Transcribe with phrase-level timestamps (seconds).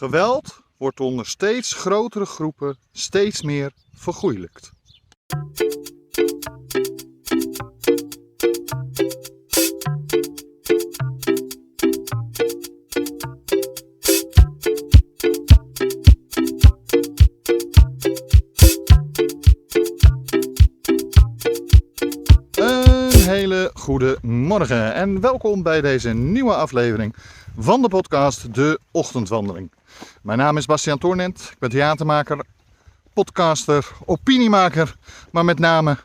[0.00, 4.72] Geweld wordt onder steeds grotere groepen steeds meer vergoeilijkt.
[22.50, 27.14] Een hele goede morgen en welkom bij deze nieuwe aflevering
[27.58, 29.70] van de podcast De Ochtendwandeling.
[30.22, 32.44] Mijn naam is Bastiaan Toornent, ik ben theatermaker,
[33.12, 34.96] podcaster, opiniemaker,
[35.30, 35.96] maar met name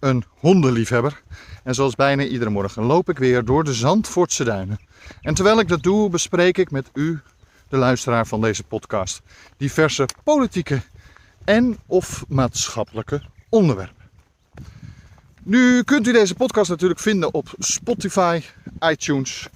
[0.00, 1.22] een hondenliefhebber.
[1.62, 4.78] En zoals bijna iedere morgen loop ik weer door de Zandvoortse duinen.
[5.20, 7.20] En terwijl ik dat doe, bespreek ik met u,
[7.68, 9.22] de luisteraar van deze podcast,
[9.56, 10.82] diverse politieke
[11.44, 14.04] en of maatschappelijke onderwerpen.
[15.42, 18.42] Nu kunt u deze podcast natuurlijk vinden op Spotify,
[18.80, 19.48] iTunes,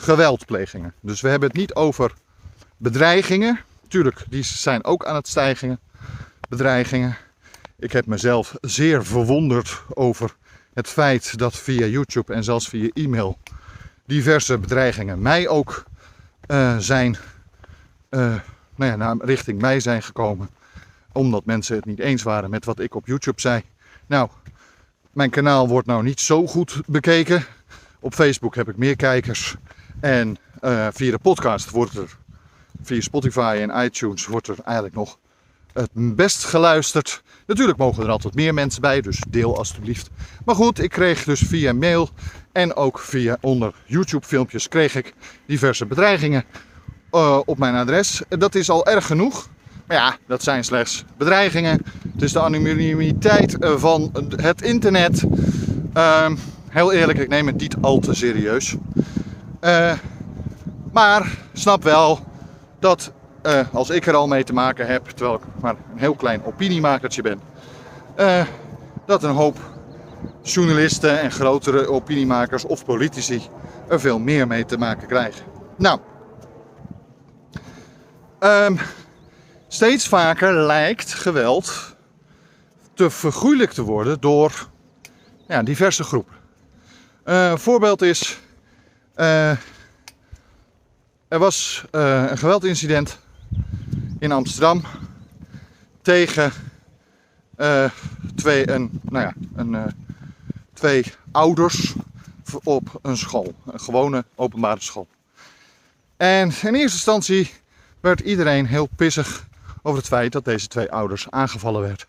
[0.00, 0.94] geweldplegingen.
[1.00, 2.12] Dus we hebben het niet over
[2.76, 3.60] bedreigingen.
[3.88, 5.80] Tuurlijk, die zijn ook aan het stijgen.
[6.48, 7.16] Bedreigingen.
[7.78, 10.36] Ik heb mezelf zeer verwonderd over
[10.74, 13.38] het feit dat via YouTube en zelfs via e-mail
[14.06, 15.84] diverse bedreigingen mij ook
[16.46, 17.16] uh, zijn,
[18.10, 18.20] uh,
[18.76, 20.48] nou ja, naar, richting mij zijn gekomen.
[21.12, 23.62] Omdat mensen het niet eens waren met wat ik op YouTube zei.
[24.06, 24.28] Nou,
[25.12, 27.44] mijn kanaal wordt nou niet zo goed bekeken.
[28.00, 29.56] Op Facebook heb ik meer kijkers.
[30.00, 32.16] En uh, via de podcast wordt er,
[32.82, 35.18] via Spotify en iTunes, wordt er eigenlijk nog
[35.72, 37.22] het best geluisterd.
[37.46, 40.10] Natuurlijk mogen er altijd meer mensen bij, dus deel alstublieft.
[40.44, 42.08] Maar goed, ik kreeg dus via mail
[42.52, 45.14] en ook via onder YouTube filmpjes kreeg ik
[45.46, 46.44] diverse bedreigingen
[47.12, 48.22] uh, op mijn adres.
[48.28, 49.48] Dat is al erg genoeg.
[49.86, 51.82] Maar ja, dat zijn slechts bedreigingen.
[52.12, 55.24] Het is de anonimiteit van het internet.
[55.96, 56.30] Uh,
[56.68, 58.76] heel eerlijk, ik neem het niet al te serieus.
[59.60, 59.92] Uh,
[60.92, 62.20] maar snap wel
[62.78, 66.14] dat uh, als ik er al mee te maken heb, terwijl ik maar een heel
[66.14, 67.40] klein opiniemakertje ben,
[68.18, 68.44] uh,
[69.06, 69.58] dat een hoop
[70.42, 73.42] journalisten en grotere opiniemakers of politici
[73.88, 75.44] er veel meer mee te maken krijgen.
[75.76, 76.00] Nou,
[78.40, 78.78] um,
[79.68, 81.96] steeds vaker lijkt geweld
[82.94, 84.68] te vergoeilijkt te worden door
[85.48, 86.34] ja, diverse groepen.
[87.24, 88.40] Een voorbeeld is,
[89.18, 89.50] uh,
[91.28, 93.18] er was uh, een geweldincident
[94.18, 94.82] in Amsterdam
[96.02, 96.52] tegen
[98.34, 99.94] twee, een, nou ja, een,
[100.74, 101.94] twee ouders
[102.62, 105.06] op een school, een gewone openbare school.
[106.16, 107.54] En in eerste instantie
[108.00, 109.46] werd iedereen heel pissig
[109.82, 112.06] over het feit dat deze twee ouders aangevallen werd.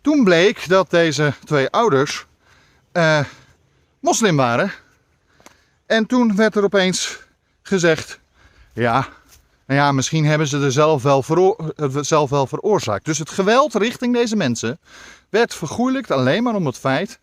[0.00, 2.26] Toen bleek dat deze twee ouders
[4.00, 4.72] moslim waren.
[5.88, 7.18] En toen werd er opeens
[7.62, 8.18] gezegd:
[8.72, 9.08] ja,
[9.66, 11.24] nou ja, misschien hebben ze er zelf wel,
[12.00, 13.04] zelf wel veroorzaakt.
[13.04, 14.78] Dus het geweld richting deze mensen
[15.28, 17.18] werd vergoeilijkt alleen maar om het feit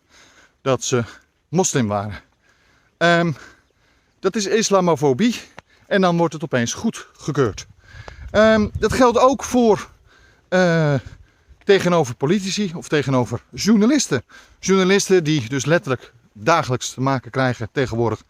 [0.62, 1.04] dat ze
[1.48, 2.20] moslim waren.
[2.96, 3.32] Ehm,
[4.20, 5.40] dat is islamofobie
[5.86, 7.66] en dan wordt het opeens goed gekeurd.
[8.32, 9.88] Um, dat geldt ook voor
[10.48, 10.94] uh,
[11.64, 14.24] tegenover politici of tegenover journalisten.
[14.58, 18.22] Journalisten die dus letterlijk dagelijks te maken krijgen tegenwoordig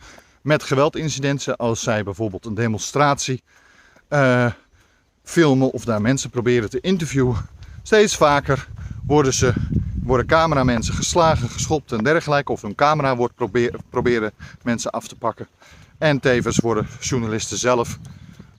[0.47, 1.57] met geweldincidenten.
[1.57, 3.43] Als zij bijvoorbeeld een demonstratie
[4.09, 4.51] uh,
[5.23, 7.37] filmen of daar mensen proberen te interviewen.
[7.83, 8.69] Steeds vaker
[9.07, 9.55] worden, ze,
[10.03, 12.53] worden cameramensen geslagen, geschopt en dergelijke.
[12.53, 14.33] Of hun camera wordt probeer, proberen
[14.63, 15.49] mensen af te pakken.
[15.99, 17.99] En tevens worden journalisten zelf,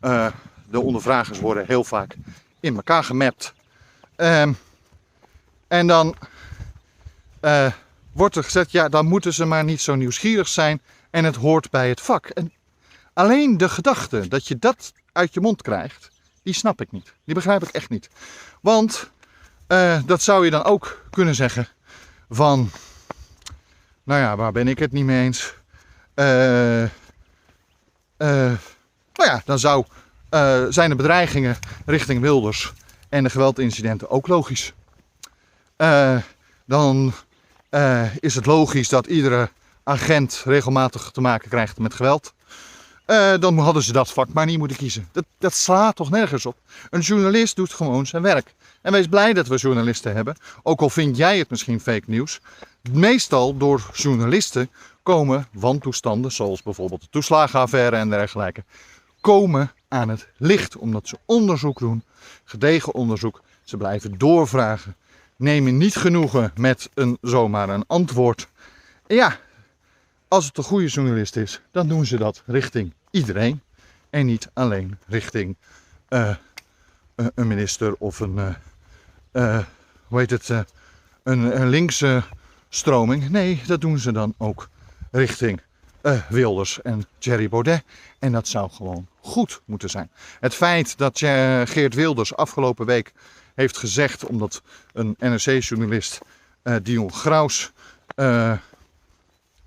[0.01, 0.27] uh,
[0.69, 2.15] de ondervragers worden heel vaak
[2.59, 3.53] in elkaar gemapt.
[4.15, 4.57] Um,
[5.67, 6.15] en dan
[7.41, 7.71] uh,
[8.11, 10.81] wordt er gezegd, ja, dan moeten ze maar niet zo nieuwsgierig zijn
[11.17, 12.25] en het hoort bij het vak.
[12.25, 12.53] En
[13.13, 16.09] alleen de gedachte dat je dat uit je mond krijgt,
[16.43, 17.13] die snap ik niet.
[17.25, 18.09] Die begrijp ik echt niet.
[18.61, 19.09] Want
[19.67, 21.67] uh, dat zou je dan ook kunnen zeggen
[22.29, 22.69] van,
[24.03, 25.53] nou ja, waar ben ik het niet mee eens?
[26.15, 26.89] Uh, uh,
[28.17, 28.57] nou
[29.13, 29.85] ja, dan zou,
[30.69, 32.73] zijn de bedreigingen richting Wilders
[33.09, 34.73] en de geweldincidenten ook logisch.
[36.65, 37.13] dan
[38.19, 39.49] is het logisch dat iedere
[39.87, 42.33] agent regelmatig te maken krijgt met geweld.
[43.07, 45.09] Uh, dan hadden ze dat vak maar niet moeten kiezen.
[45.11, 46.57] Dat, dat slaat toch nergens op.
[46.89, 48.53] Een journalist doet gewoon zijn werk.
[48.81, 50.35] En wees blij dat we journalisten hebben.
[50.63, 52.39] Ook al vind jij het misschien fake nieuws.
[52.91, 54.69] Meestal door journalisten
[55.03, 58.63] komen wantoestanden, zoals bijvoorbeeld de toeslagenaffaire en dergelijke,
[59.21, 60.77] komen aan het licht.
[60.77, 62.03] Omdat ze onderzoek doen,
[62.43, 63.41] gedegen onderzoek.
[63.63, 64.95] Ze blijven doorvragen.
[65.35, 68.47] Nemen niet genoegen met een, zomaar een antwoord.
[69.07, 69.37] ja,
[70.27, 73.61] als het een goede journalist is, dan doen ze dat richting iedereen.
[74.09, 75.55] En niet alleen richting
[76.09, 76.35] uh,
[77.15, 78.55] een minister of een,
[79.33, 79.59] uh,
[80.07, 80.49] hoe heet het,
[81.23, 82.23] een, een, linkse
[82.69, 83.29] stroming.
[83.29, 84.69] Nee, dat doen ze dan ook
[85.11, 85.61] richting
[86.29, 87.83] Wilders en Jerry Baudet.
[88.19, 90.09] En dat zou gewoon goed moeten zijn.
[90.39, 91.19] Het feit dat
[91.69, 93.13] Geert Wilders afgelopen week
[93.55, 94.61] heeft gezegd, omdat
[94.93, 96.19] een NRC-journalist,
[96.81, 97.71] Dion Graus,
[98.15, 98.59] nou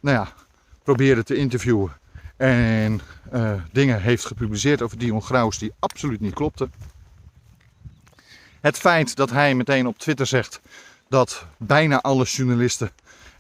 [0.00, 0.32] ja,
[0.96, 1.92] probeerde te interviewen.
[2.36, 3.00] En
[3.32, 6.72] uh, dingen heeft gepubliceerd over Dion Graus die absoluut niet klopten.
[8.60, 10.60] Het feit dat hij meteen op Twitter zegt
[11.08, 12.90] dat bijna alle journalisten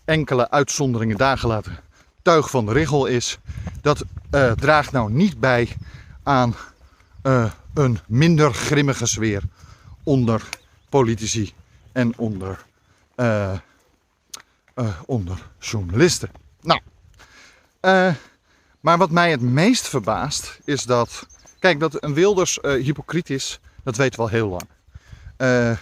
[0.04, 1.82] enkele uitzonderingen dagen later
[2.22, 3.38] tuig van de regel is,
[3.80, 5.76] dat uh, draagt nou niet bij
[6.22, 6.54] aan
[7.22, 9.42] uh, een minder grimmige sfeer
[10.02, 10.48] onder
[10.88, 11.52] politici
[11.92, 12.64] en onder,
[15.06, 16.30] onder journalisten.
[16.60, 16.80] Nou,
[17.80, 18.14] uh,
[18.80, 21.26] maar wat mij het meest verbaast is dat.
[21.58, 24.68] Kijk, dat een Wilders uh, hypocriet is, dat weten we al heel lang.
[25.38, 25.76] Uh,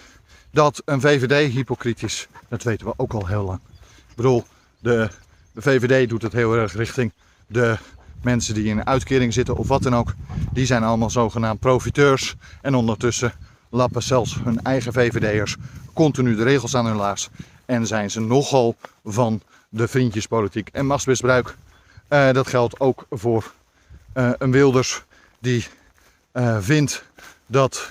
[0.50, 3.60] dat een VVD hypocriet is, dat weten we ook al heel lang.
[4.08, 4.44] Ik bedoel,
[4.78, 5.08] de,
[5.52, 7.12] de VVD doet het heel erg richting
[7.46, 7.78] de
[8.22, 10.14] mensen die in uitkering zitten of wat dan ook.
[10.52, 12.34] Die zijn allemaal zogenaamd profiteurs.
[12.62, 13.32] En ondertussen
[13.70, 15.56] lappen zelfs hun eigen VVD'ers
[15.94, 17.28] continu de regels aan hun laars.
[17.66, 21.56] En zijn ze nogal van de vriendjespolitiek en machtsmisbruik
[22.08, 23.52] uh, dat geldt ook voor
[24.14, 25.02] uh, een Wilders
[25.38, 25.66] die
[26.32, 27.04] uh, vindt
[27.46, 27.90] dat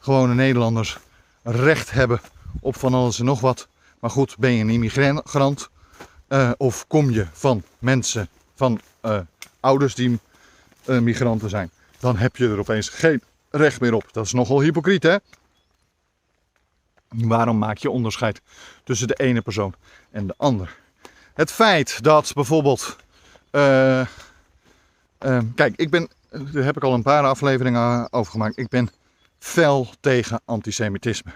[0.00, 0.98] gewone Nederlanders
[1.42, 2.20] recht hebben
[2.60, 3.68] op van alles en nog wat.
[3.98, 5.70] Maar goed, ben je een immigrant
[6.56, 8.80] of kom je van mensen, van
[9.60, 10.18] ouders die
[10.84, 14.08] migranten zijn, dan heb je er opeens geen recht meer op.
[14.12, 15.16] Dat is nogal hypocriet, hè?
[17.08, 18.40] Waarom maak je onderscheid
[18.84, 19.74] tussen de ene persoon
[20.10, 20.78] en de ander?
[21.34, 22.96] Het feit dat bijvoorbeeld
[23.50, 24.06] uh,
[25.54, 28.58] kijk, ik ben, daar heb ik al een paar afleveringen over gemaakt.
[28.58, 28.90] Ik ben
[29.38, 31.32] fel tegen antisemitisme.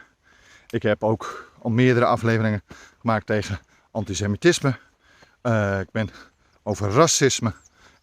[0.71, 2.63] Ik heb ook al meerdere afleveringen
[3.01, 4.77] gemaakt tegen antisemitisme.
[5.43, 6.11] Uh, ik ben
[6.63, 7.53] over racisme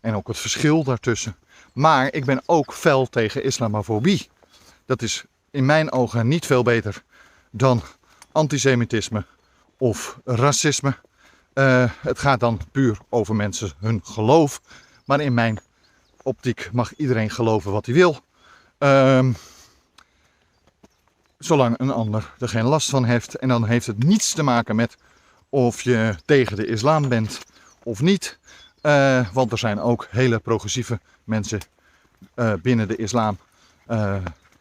[0.01, 1.35] en ook het verschil daartussen.
[1.73, 4.29] Maar ik ben ook fel tegen islamofobie.
[4.85, 7.03] Dat is in mijn ogen niet veel beter
[7.51, 7.81] dan
[8.31, 9.25] antisemitisme
[9.77, 10.95] of racisme.
[11.53, 14.61] Uh, het gaat dan puur over mensen hun geloof.
[15.05, 15.59] Maar in mijn
[16.21, 18.19] optiek mag iedereen geloven wat hij wil.
[18.79, 19.27] Uh,
[21.37, 23.35] zolang een ander er geen last van heeft.
[23.35, 24.97] En dan heeft het niets te maken met
[25.49, 27.39] of je tegen de islam bent
[27.83, 28.39] of niet.
[28.81, 31.59] Uh, want er zijn ook hele progressieve mensen
[32.35, 33.37] uh, binnen de islam.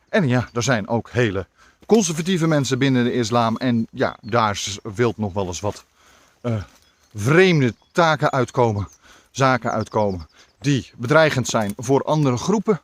[0.09, 1.47] en ja, er zijn ook hele
[1.87, 3.57] conservatieve mensen binnen de islam.
[3.57, 4.63] En ja, daar
[4.95, 5.85] wilt nog wel eens wat
[7.15, 8.89] vreemde taken uitkomen,
[9.31, 10.29] zaken uitkomen
[10.61, 12.81] die bedreigend zijn voor andere groepen.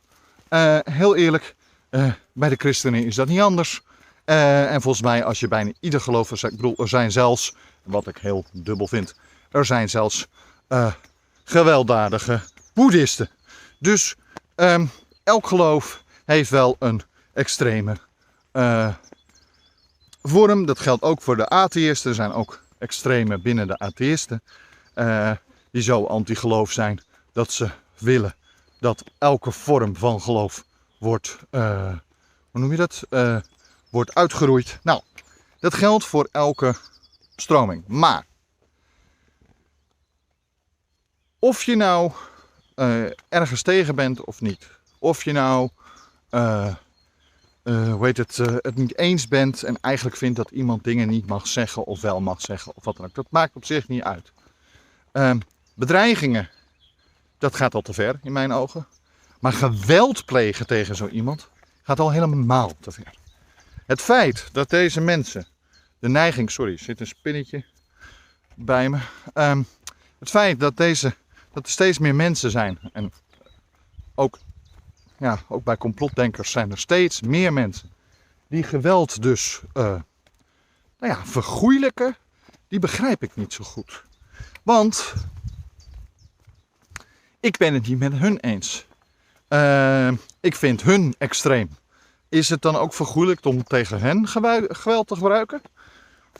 [0.49, 1.55] Uh, heel eerlijk,
[1.89, 3.81] uh, bij de christenen is dat niet anders.
[4.25, 6.43] Eh, en volgens mij, als je bijna ieder geloof.
[6.43, 9.15] Ik bedoel, er zijn zelfs, wat ik heel dubbel vind,
[9.51, 10.27] er zijn zelfs
[11.43, 12.41] gewelddadige
[12.73, 13.29] boeddhisten.
[13.79, 14.15] Dus
[14.55, 14.85] ehm,
[15.23, 17.01] elk geloof heeft wel een
[17.33, 17.97] extreme
[20.21, 20.65] vorm.
[20.65, 22.09] Dat geldt ook voor de atheïsten.
[22.09, 24.41] Er zijn ook extreme binnen de atheïsten.
[25.71, 27.01] die zo anti-geloof zijn
[27.33, 28.35] dat ze willen
[28.79, 30.65] dat elke vorm van geloof
[30.99, 31.95] wordt, uh,
[32.51, 33.37] hoe noem je dat, uh,
[33.89, 34.79] wordt uitgeroeid.
[34.83, 35.01] Nou,
[35.59, 36.75] dat geldt voor elke
[37.35, 37.83] stroming.
[37.87, 38.25] Maar
[41.39, 42.11] of je nou
[43.29, 44.69] ergens tegen bent of niet,
[44.99, 45.69] of je nou
[47.73, 51.47] hoe heet het, het niet eens bent en eigenlijk vindt dat iemand dingen niet mag
[51.47, 54.31] zeggen of wel mag zeggen of wat dan ook, dat maakt op zich niet uit.
[55.11, 55.39] Ehm,
[55.73, 56.49] bedreigingen
[57.37, 58.87] dat gaat al te ver in mijn ogen.
[59.39, 61.49] Maar geweld plegen tegen zo iemand
[61.83, 63.15] gaat al helemaal te ver.
[63.85, 65.47] Het feit dat deze mensen,
[65.99, 67.65] de neiging, sorry, zit een spinnetje
[68.55, 68.99] bij me.
[69.33, 69.65] Um,
[70.19, 71.15] het feit dat, deze,
[71.53, 73.13] dat er steeds meer mensen zijn, en
[74.15, 74.39] ook,
[75.17, 77.91] ja, ook bij complotdenkers zijn er steeds meer mensen
[78.47, 79.83] die geweld dus uh,
[80.99, 82.15] nou ja, vergoeilijken,
[82.67, 84.03] die begrijp ik niet zo goed.
[84.63, 85.13] Want
[87.39, 88.85] ik ben het niet met hun eens.
[89.49, 91.69] Uh, ik vind hun extreem.
[92.29, 95.61] Is het dan ook vergoeilijkt om tegen hen geweld te gebruiken?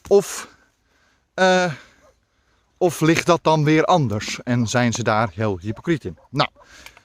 [0.07, 0.47] Of,
[1.35, 1.73] uh,
[2.77, 6.17] of ligt dat dan weer anders en zijn ze daar heel hypocriet in?
[6.29, 6.49] Nou,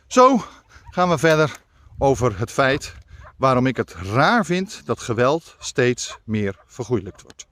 [0.06, 0.44] zo
[0.92, 1.56] gaan we verder
[1.98, 2.94] over het feit
[3.36, 7.46] waarom ik het raar vind dat geweld steeds meer vergoeilijkt wordt.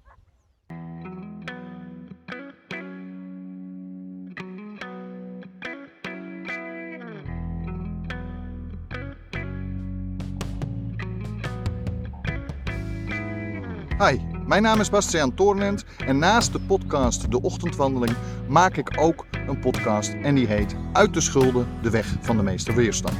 [13.98, 18.16] Hi, mijn naam is Bastiaan Toornent en naast de podcast De Ochtendwandeling
[18.48, 22.42] maak ik ook een podcast en die heet Uit de Schulden, de weg van de
[22.42, 23.16] meeste weerstand.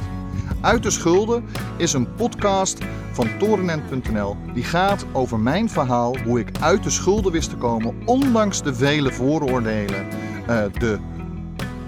[0.61, 1.43] Uit de Schulden
[1.77, 2.77] is een podcast
[3.11, 7.95] van torenent.nl die gaat over mijn verhaal hoe ik uit de schulden wist te komen
[8.05, 10.07] ondanks de vele vooroordelen,
[10.47, 10.99] eh, de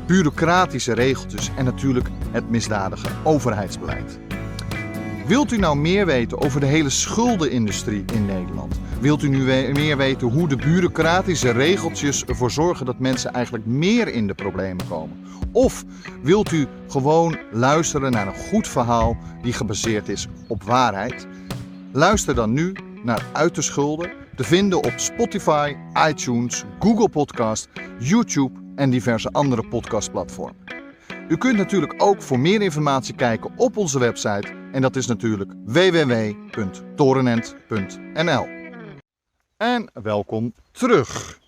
[0.06, 4.23] bureaucratische regeltjes en natuurlijk het misdadige overheidsbeleid.
[5.28, 8.80] Wilt u nou meer weten over de hele schuldenindustrie in Nederland?
[9.00, 14.08] Wilt u nu meer weten hoe de bureaucratische regeltjes ervoor zorgen dat mensen eigenlijk meer
[14.08, 15.18] in de problemen komen?
[15.52, 15.84] Of
[16.22, 21.28] wilt u gewoon luisteren naar een goed verhaal die gebaseerd is op waarheid?
[21.92, 25.76] Luister dan nu naar Uit de Schulden, te vinden op Spotify,
[26.10, 27.68] iTunes, Google Podcast,
[28.00, 30.64] YouTube en diverse andere podcastplatformen.
[31.28, 35.52] U kunt natuurlijk ook voor meer informatie kijken op onze website en dat is natuurlijk
[35.66, 38.48] www.torenent.nl.
[39.58, 41.40] En welkom terug.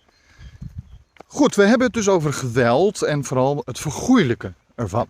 [1.27, 5.07] Goed, we hebben het dus over geweld en vooral het vergoeilijken ervan.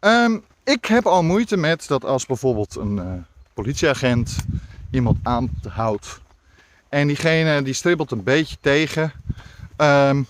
[0.00, 3.12] Um, ik heb al moeite met dat als bijvoorbeeld een uh,
[3.54, 4.36] politieagent
[4.90, 6.20] iemand aanhoudt
[6.88, 9.12] en diegene die stribbelt een beetje tegen.
[9.76, 10.26] Um,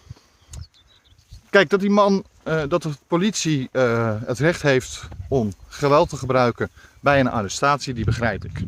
[1.50, 6.16] kijk, dat die man uh, dat de politie uh, het recht heeft om geweld te
[6.16, 6.70] gebruiken
[7.00, 8.62] bij een arrestatie, die begrijp ik.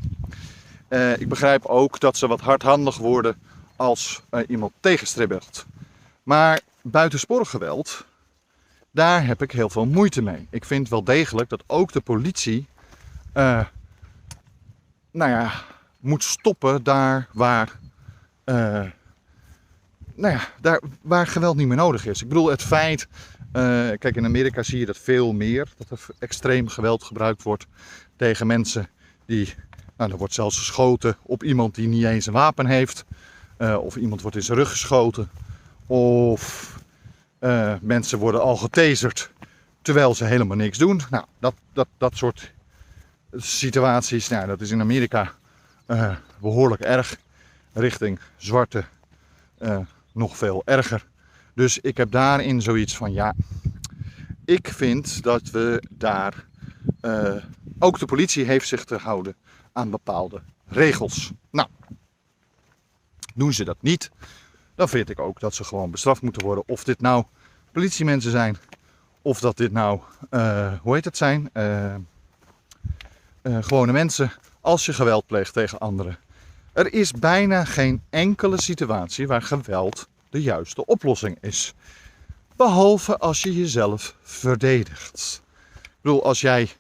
[0.89, 3.37] Uh, ik begrijp ook dat ze wat hardhandig worden
[3.77, 5.67] als iemand tegenstribbelt.
[6.23, 8.05] Maar buitensporig geweld,
[8.91, 10.47] daar heb ik heel veel moeite mee.
[10.51, 12.67] Ik vind wel degelijk dat ook de politie,
[13.33, 13.67] nou
[15.11, 15.53] ja,
[16.01, 17.79] moet stoppen daar waar
[20.17, 22.23] nou ja, daar waar geweld niet meer nodig is.
[22.23, 23.09] Ik bedoel, het feit
[23.99, 25.69] kijk, in Amerika zie je dat veel meer.
[25.77, 27.67] Dat er extreem geweld gebruikt wordt
[28.17, 28.89] tegen mensen
[29.27, 29.55] die.
[29.97, 33.05] Nou, er wordt zelfs geschoten op iemand die niet eens een wapen heeft.
[33.59, 35.31] Uh, of iemand wordt in zijn rug geschoten.
[35.87, 36.75] Of
[37.41, 39.31] uh, mensen worden al getaserd
[39.83, 41.01] terwijl ze helemaal niks doen.
[41.11, 42.53] Nou, dat, dat, dat soort
[43.37, 45.33] situaties, nou, dat is in Amerika
[46.41, 47.17] behoorlijk erg.
[47.73, 48.85] Richting zwarte
[50.13, 51.07] nog veel erger.
[51.57, 53.35] Dus ik heb daarin zoiets van ja,
[54.45, 56.47] ik vind dat we daar,
[57.01, 57.35] uh,
[57.79, 59.37] ook de politie heeft zich te houden
[59.73, 61.33] aan bepaalde regels.
[61.51, 61.69] Nou,
[63.35, 64.11] doen ze dat niet,
[64.75, 66.65] dan vind ik ook dat ze gewoon bestraft moeten worden.
[66.67, 67.25] Of dit nou
[67.73, 68.57] politiemensen zijn,
[69.23, 71.95] of dat dit nou, uh, hoe heet het zijn, uh,
[73.43, 76.19] gewone mensen, als je geweld pleegt tegen anderen.
[76.73, 81.75] Er is bijna geen enkele situatie waar geweld de juiste oplossing is.
[82.57, 85.43] Behalve als je jezelf verdedigt.
[85.75, 86.71] Ik bedoel, als jij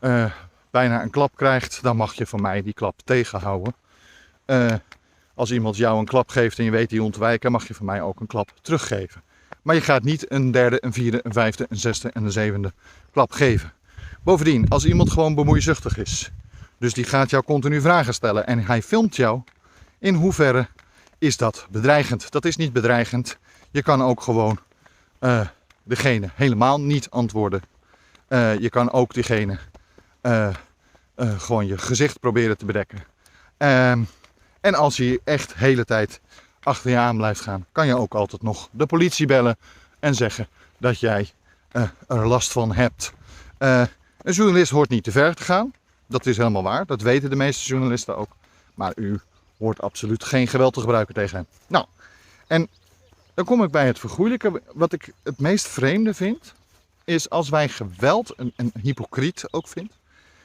[0.00, 0.32] uh,
[0.70, 3.74] bijna een klap krijgt, dan mag je van mij die klap tegenhouden.
[4.44, 4.74] Eh,
[5.34, 8.02] als iemand jou een klap geeft en je weet die ontwijken, mag je van mij
[8.02, 9.22] ook een klap teruggeven.
[9.62, 12.72] Maar je gaat niet een derde, een vierde, een vijfde, een zesde en een zevende
[13.12, 13.72] klap geven.
[14.22, 16.30] Bovendien, als iemand gewoon bemoeizuchtig is,
[16.78, 19.42] dus die gaat jou continu vragen stellen en hij filmt jou,
[19.98, 20.68] in hoeverre
[21.20, 22.30] is dat bedreigend?
[22.30, 23.38] Dat is niet bedreigend.
[23.70, 24.58] Je kan ook gewoon
[25.20, 25.46] uh,
[25.82, 27.62] degene helemaal niet antwoorden.
[28.28, 29.58] Uh, je kan ook diegene
[30.22, 30.48] uh,
[31.16, 32.98] gewoon je gezicht proberen te bedekken.
[33.56, 34.02] Ehm,
[34.60, 36.20] en als hij echt de hele tijd
[36.62, 39.56] achter je aan blijft gaan, kan je ook altijd nog de politie bellen
[39.98, 40.48] en zeggen
[40.78, 41.30] dat jij
[42.06, 43.12] er last van hebt.
[43.58, 43.88] een
[44.32, 45.72] journalist hoort niet te ver te gaan.
[46.06, 46.86] Dat is helemaal waar.
[46.86, 48.36] Dat weten de meeste journalisten ook.
[48.74, 49.20] Maar u
[49.60, 51.46] hoort absoluut geen geweld te gebruiken tegen hem.
[51.66, 51.86] Nou,
[52.46, 52.68] en
[53.34, 54.60] dan kom ik bij het vergoeilijken.
[54.72, 56.54] Wat ik het meest vreemde vind,
[57.04, 59.92] is als wij geweld, een hypocriet ook vindt,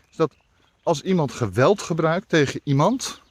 [0.09, 0.33] is dat
[0.83, 3.21] als iemand geweld gebruikt tegen iemand,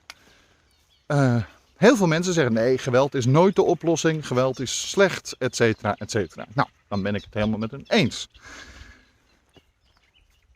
[1.09, 1.43] uh,
[1.76, 5.95] heel veel mensen zeggen nee, geweld is nooit de oplossing, geweld is slecht, et cetera,
[5.97, 6.47] et cetera.
[6.53, 8.29] Nou, dan ben ik het helemaal met hen eens.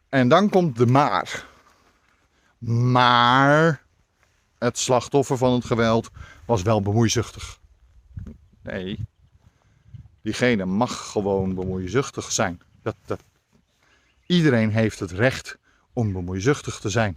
[0.09, 1.47] En dan komt de maar.
[2.59, 3.83] Maar
[4.59, 6.11] het slachtoffer van het geweld
[6.47, 7.59] was wel bemoeizuchtig.
[8.63, 9.07] Nee,
[10.23, 12.61] diegene mag gewoon bemoeizuchtig zijn.
[12.83, 13.21] Dat, dat,
[14.27, 15.59] iedereen heeft het recht
[15.93, 17.17] om bemoeizuchtig te zijn.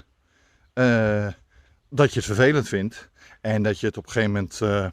[0.73, 1.27] Uh,
[1.89, 3.09] dat je het vervelend vindt
[3.41, 4.85] en dat je het op een gegeven moment, uh,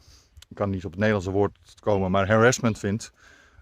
[0.49, 3.11] ik kan niet op het Nederlandse woord komen, maar harassment vindt.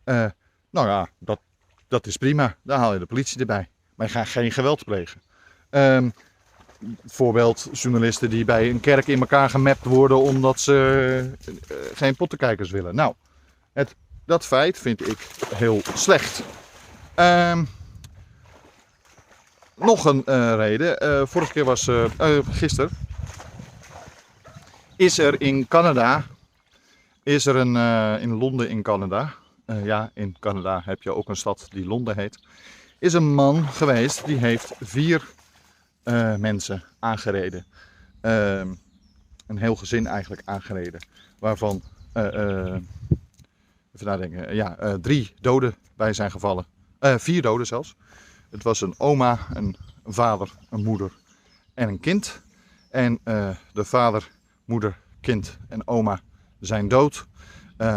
[0.05, 0.25] Uh,
[0.69, 1.39] nou ja, dat,
[1.87, 2.57] dat is prima.
[2.63, 3.69] Dan haal je de politie erbij.
[3.95, 5.21] Maar je gaat geen geweld plegen.
[5.69, 6.13] Um,
[7.05, 11.55] voorbeeld journalisten die bij een kerk in elkaar gemapt worden omdat ze uh,
[11.93, 12.95] geen pottenkijkers willen.
[12.95, 13.13] Nou,
[13.73, 15.17] het, dat feit vind ik
[15.55, 16.43] heel slecht.
[17.19, 17.61] Uh,
[19.75, 21.03] nog een uh, reden.
[21.03, 21.89] Uh, vorige keer was,
[22.51, 22.89] gisteren,
[24.95, 26.25] is er in Canada,
[27.23, 27.75] is er een,
[28.21, 29.33] in Londen in Canada,
[29.83, 32.39] ja in Canada heb je ook een stad die Londen heet,
[32.99, 35.27] is een man geweest die heeft vier
[36.07, 37.65] uh, mensen aangereden.
[38.21, 38.59] Uh,
[39.47, 41.05] een heel gezin eigenlijk aangereden.
[41.39, 41.81] Waarvan,
[42.13, 42.23] uh,
[43.93, 46.65] even nadenken, ja, drie doden bij zijn gevallen.
[46.99, 47.95] vier doden zelfs.
[48.49, 51.11] Het was een oma, een vader, een moeder
[51.73, 52.41] en een kind.
[52.89, 53.19] En
[53.73, 54.29] de vader,
[54.65, 56.19] moeder, kind en oma
[56.59, 57.27] zijn dood.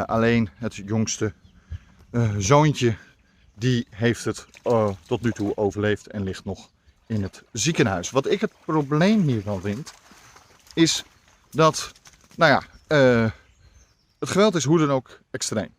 [0.06, 1.32] alleen het jongste
[2.38, 2.96] zoontje,
[3.54, 4.46] die heeft het
[5.06, 6.70] tot nu toe overleefd en ligt nog
[7.10, 8.10] in het ziekenhuis.
[8.10, 9.92] Wat ik het probleem hiervan vind,
[10.74, 11.04] is
[11.50, 11.92] dat,
[12.36, 12.62] nou ja,
[13.24, 13.30] uh,
[14.18, 15.74] het geweld is hoe dan ook extreem.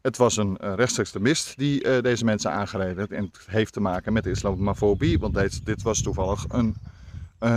[0.00, 4.12] Het was een uh, rechtsextremist die uh, deze mensen aangereden en het heeft te maken
[4.12, 6.76] met islamofobie, want dit, dit was toevallig een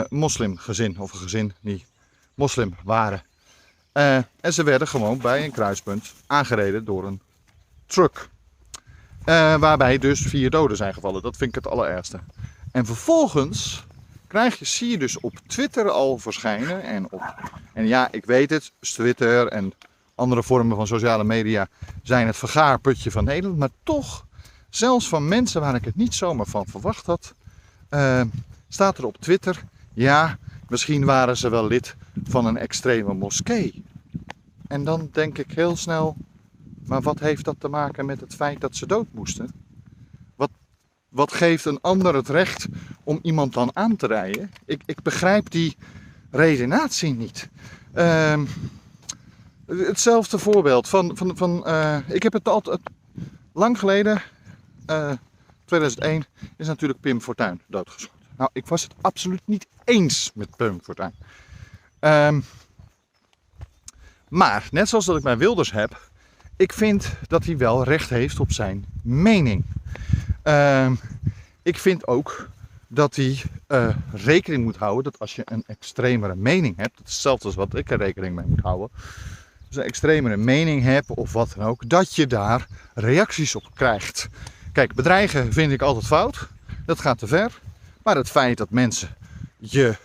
[0.10, 1.86] moslimgezin of een gezin die
[2.34, 3.24] moslim waren.
[3.92, 7.22] en ze werden gewoon bij een kruispunt aangereden door een
[7.86, 8.30] truck.
[9.60, 11.22] Waarbij dus vier doden zijn gevallen.
[11.22, 12.20] Dat vind ik het allerergste.
[12.72, 13.86] En vervolgens
[14.28, 16.84] krijg je, zie je dus op Twitter al verschijnen.
[16.84, 17.22] En, op,
[17.74, 19.74] en ja, ik weet het, Twitter en
[20.16, 21.68] andere vormen van sociale media
[22.04, 23.58] zijn het vergaarputje van Nederland.
[23.60, 24.26] Maar toch,
[24.70, 27.34] zelfs van mensen waar ik het niet zomaar van verwacht had,
[27.90, 28.22] uh,
[28.68, 30.38] staat er op Twitter: ja,
[30.70, 33.84] misschien waren ze wel lid van een extreme moskee.
[34.68, 36.16] En dan denk ik heel snel:
[36.86, 39.62] maar wat heeft dat te maken met het feit dat ze dood moesten?
[41.12, 42.68] wat geeft een ander het recht
[43.04, 44.52] om iemand dan aan te rijden?
[44.66, 45.78] Ik, ik begrijp die
[46.30, 47.50] redenatie niet.
[47.96, 48.42] Uh,
[49.66, 52.80] hetzelfde voorbeeld van, van, van uh, ik heb het altijd
[53.54, 54.22] lang geleden,
[54.90, 55.18] uh, eh,
[55.66, 56.26] 2001,
[56.58, 58.20] is natuurlijk Pim Fortuyn doodgeschoten.
[58.38, 61.14] Nou, ik was het absoluut niet eens met Pim Fortuyn.
[62.00, 62.44] Um,
[64.28, 66.11] maar, net zoals dat ik mijn Wilders heb,
[66.62, 69.64] ik vind dat hij wel recht heeft op zijn mening.
[70.44, 70.92] Uh,
[71.62, 72.50] ik vind ook
[72.88, 77.46] dat hij uh, rekening moet houden dat als je een extremere mening hebt, dat hetzelfde
[77.46, 78.90] als wat ik er rekening mee moet houden,
[79.68, 84.28] als een extremere mening hebt of wat dan ook, dat je daar reacties op krijgt.
[84.72, 86.48] Kijk, bedreigen vind ik altijd fout,
[86.86, 87.62] dat gaat te ver,
[88.04, 89.16] maar het feit dat mensen
[89.58, 89.96] je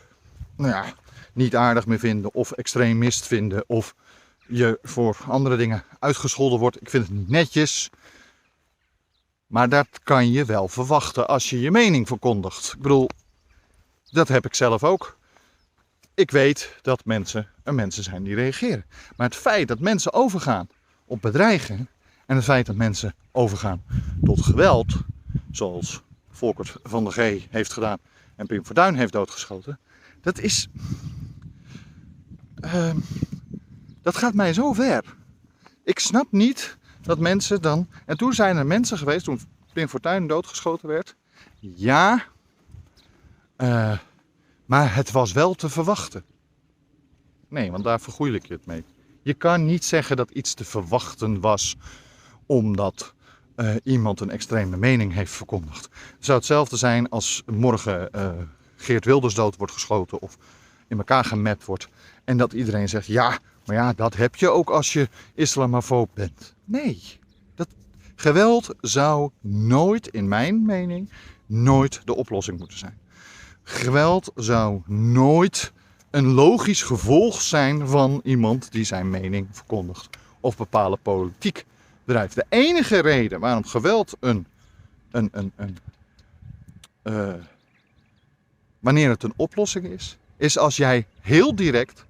[0.57, 0.85] nou ja,
[1.33, 3.95] niet aardig meer vinden of extremist vinden of
[4.49, 7.91] je voor andere dingen uitgescholden wordt, ik vind het niet netjes.
[9.47, 12.73] Maar dat kan je wel verwachten als je je mening verkondigt.
[12.73, 13.09] Ik bedoel,
[14.11, 15.19] dat heb ik zelf ook.
[16.15, 18.85] Ik weet dat mensen er mensen zijn die reageren.
[19.17, 20.69] Maar het feit dat mensen overgaan
[21.05, 21.89] op bedreigen
[22.27, 23.83] en het feit dat mensen overgaan
[24.25, 24.97] tot geweld,
[25.51, 27.99] zoals Volkert van der G heeft gedaan
[28.37, 29.79] en Pim Fortuyn heeft doodgeschoten,
[30.21, 30.69] dat is,
[32.61, 32.97] ehm,
[34.07, 35.05] dat gaat mij zo ver.
[35.85, 37.89] Ik snap niet dat mensen dan.
[38.05, 39.41] En toen zijn er mensen geweest, toen
[39.73, 41.17] Pim Fortuyn doodgeschoten werd.
[41.61, 42.25] Ja,
[43.57, 43.99] uh,
[44.67, 46.25] maar het was wel te verwachten.
[47.49, 48.85] Nee, want daar vergoeilijk je het mee.
[49.23, 51.77] Je kan niet zeggen dat iets te verwachten was
[52.47, 53.15] omdat
[53.57, 55.89] uh, iemand een extreme mening heeft verkondigd.
[56.15, 58.31] Het zou hetzelfde zijn als morgen uh,
[58.77, 60.37] Geert Wilders dood wordt geschoten of
[60.89, 61.89] in elkaar gemapt wordt.
[62.25, 66.55] En dat iedereen zegt, ja, maar ja, dat heb je ook als je islamofoob bent.
[66.65, 67.03] Nee,
[67.55, 67.69] dat
[68.15, 71.11] geweld zou nooit, in mijn mening,
[71.47, 72.99] nooit de oplossing moeten zijn.
[73.63, 75.73] Geweld zou nooit
[76.11, 80.09] een logisch gevolg zijn van iemand die zijn mening verkondigt
[80.41, 81.65] of bepaalde politiek
[82.05, 82.35] drijft.
[82.35, 84.47] De enige reden waarom geweld een,
[85.11, 85.77] een, een, een
[87.05, 87.35] uh,
[88.79, 92.06] wanneer het een oplossing is, is als jij heel direct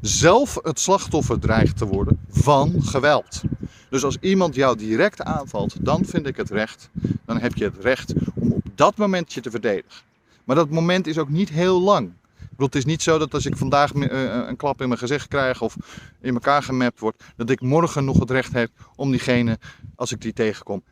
[0.00, 3.42] zelf het slachtoffer dreigt te worden van geweld.
[3.90, 6.90] Dus als iemand jou direct aanvalt, dan vind ik het recht,
[7.24, 10.02] dan heb je het recht om op dat moment je te verdedigen.
[10.44, 12.12] Maar dat moment is ook niet heel lang.
[12.40, 15.00] Ik bedoel, het is niet zo dat als ik vandaag eh, een klap in mijn
[15.00, 15.76] gezicht krijg of
[16.20, 19.58] in elkaar gemapt word, dat ik morgen nog het recht heb om diegene,
[19.94, 20.82] als ik die tegenkom,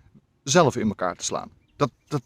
[0.42, 1.50] zelf in elkaar te slaan.
[1.76, 2.22] Dat, dat,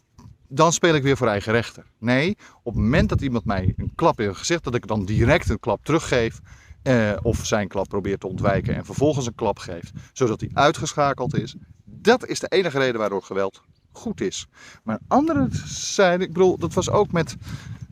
[0.47, 1.83] dan speel ik weer voor eigen rechter.
[1.97, 5.05] Nee, op het moment dat iemand mij een klap in het gezicht, dat ik dan
[5.05, 6.39] direct een klap teruggeef.
[6.83, 11.35] Eh, of zijn klap probeert te ontwijken en vervolgens een klap geeft, zodat hij uitgeschakeld
[11.35, 11.55] is.
[11.85, 14.47] Dat is de enige reden waardoor geweld goed is.
[14.83, 17.35] Maar andere zijde, ik bedoel, dat was ook met,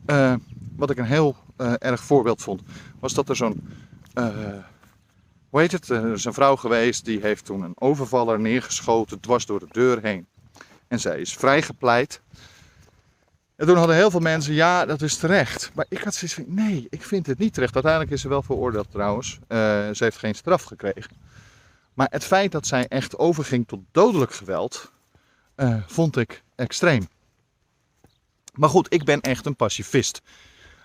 [0.06, 0.34] uh,
[0.76, 2.62] wat ik een heel uh, erg voorbeeld vond,
[3.00, 3.68] was dat er zo'n,
[4.14, 4.28] uh,
[5.50, 9.46] hoe heet het, er is een vrouw geweest die heeft toen een overvaller neergeschoten dwars
[9.46, 10.26] door de deur heen.
[10.88, 12.20] En zij is vrijgepleit.
[13.60, 15.70] En toen hadden heel veel mensen, ja, dat is terecht.
[15.74, 17.74] Maar ik had zoiets van, nee, ik vind het niet terecht.
[17.74, 19.38] Uiteindelijk is ze wel veroordeeld trouwens.
[19.48, 19.58] Uh,
[19.90, 21.16] ze heeft geen straf gekregen.
[21.94, 24.92] Maar het feit dat zij echt overging tot dodelijk geweld,
[25.56, 27.08] uh, vond ik extreem.
[28.54, 30.20] Maar goed, ik ben echt een pacifist.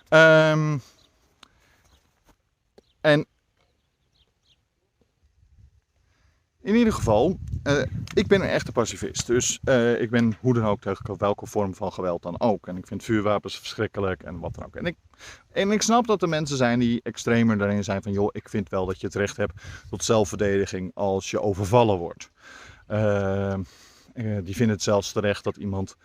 [0.08, 0.82] Um,
[3.00, 3.26] en
[6.66, 7.82] in ieder geval, uh,
[8.14, 9.26] ik ben een echte pacifist.
[9.26, 12.66] Dus uh, ik ben hoe dan ook tegen welke vorm van geweld dan ook.
[12.66, 14.76] En ik vind vuurwapens verschrikkelijk en wat dan ook.
[14.76, 14.96] En ik,
[15.52, 18.12] ik snap dat er mensen zijn die extremer daarin zijn van...
[18.12, 19.52] joh, ik vind wel dat je het recht hebt
[19.90, 22.30] tot zelfverdediging als je overvallen wordt.
[22.88, 23.54] Uh,
[24.14, 25.96] die vinden het zelfs terecht dat iemand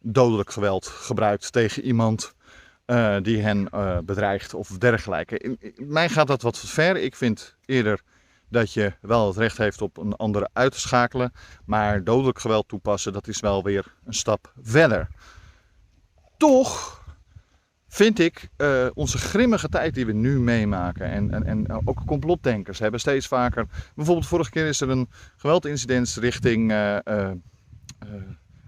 [0.00, 2.34] dodelijk geweld gebruikt tegen iemand...
[3.22, 3.68] die hen
[4.04, 5.38] bedreigt of dergelijke.
[5.38, 6.96] In, mij gaat dat wat ver.
[6.96, 8.02] Ik vind eerder
[8.52, 11.32] dat je wel het recht heeft op een andere uit te schakelen.
[11.64, 15.08] Maar dodelijk geweld toepassen, dat is wel weer een stap verder.
[16.36, 17.00] Toch
[17.88, 21.06] vind ik uh, onze grimmige tijd die we nu meemaken.
[21.06, 23.66] En, en, en ook complotdenkers hebben steeds vaker.
[23.94, 27.30] Bijvoorbeeld, vorige keer is er een geweldincident richting uh,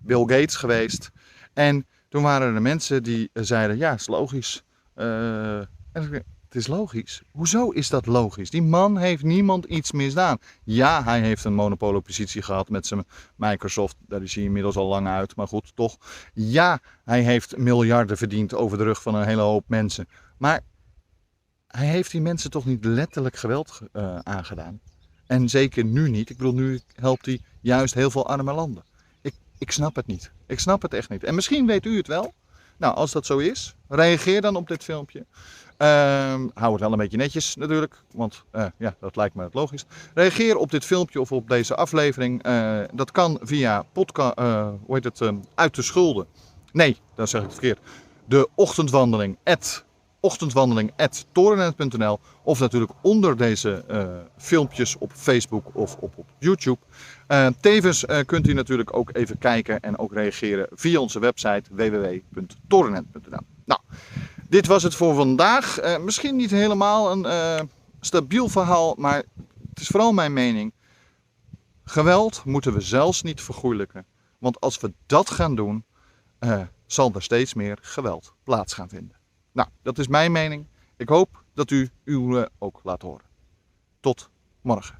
[0.02, 1.10] Bill Gates geweest.
[1.52, 4.64] En toen waren er mensen die zeiden: Ja, is logisch.
[4.94, 7.22] en het is logisch.
[7.30, 8.50] Hoezo is dat logisch?
[8.50, 10.38] Die man heeft niemand iets misdaan.
[10.64, 13.04] Ja, hij heeft een monopoliepositie gehad met zijn
[13.36, 13.96] Microsoft.
[13.98, 15.96] Daar is hij inmiddels al lang uit, maar goed, toch.
[16.34, 20.08] Ja, hij heeft miljarden verdiend over de rug van een hele hoop mensen.
[20.38, 20.60] Maar
[21.66, 24.80] hij heeft die mensen toch niet letterlijk geweld uh, aangedaan.
[25.26, 26.30] En zeker nu niet.
[26.30, 28.84] Ik bedoel, nu helpt hij juist heel veel arme landen.
[29.20, 30.32] Ik, ik snap het niet.
[30.46, 31.24] Ik snap het echt niet.
[31.24, 32.34] En misschien weet u het wel.
[32.76, 35.26] Nou, als dat zo is, reageer dan op dit filmpje.
[35.78, 39.54] Uh, hou het wel een beetje netjes natuurlijk, want uh, ja, dat lijkt me het
[39.54, 39.84] logisch.
[40.14, 42.46] Reageer op dit filmpje of op deze aflevering.
[42.46, 46.26] Uh, dat kan via podcast, uh, hoe heet het, ehm, uit de schulden.
[46.72, 47.78] Nee, dan zeg ik het verkeerd.
[48.24, 49.38] De ochtendwandeling,
[50.20, 50.92] ochtendwandeling
[52.42, 53.84] of natuurlijk onder deze
[54.36, 56.78] filmpjes op Facebook of op, op YouTube.
[57.60, 63.40] tevens kunt u natuurlijk ook even kijken en ook reageren via onze website www.torennet.nl.
[63.64, 63.80] Nou,
[64.48, 65.82] dit was het voor vandaag.
[65.82, 67.66] Uh, misschien niet helemaal een uh,
[68.00, 69.22] stabiel verhaal, maar
[69.68, 70.72] het is vooral mijn mening.
[71.84, 74.06] Geweld moeten we zelfs niet vergoeilijken.
[74.38, 75.84] Want als we dat gaan doen,
[76.40, 79.16] uh, zal er steeds meer geweld plaats gaan vinden.
[79.52, 80.66] Nou, dat is mijn mening.
[80.96, 83.26] Ik hoop dat u uw ook laat horen.
[84.00, 84.30] Tot
[84.60, 84.98] morgen.